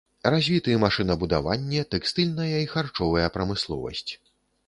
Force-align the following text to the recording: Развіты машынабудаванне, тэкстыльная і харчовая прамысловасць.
Развіты 0.33 0.71
машынабудаванне, 0.83 1.83
тэкстыльная 1.93 2.57
і 2.63 2.71
харчовая 2.73 3.27
прамысловасць. 3.35 4.09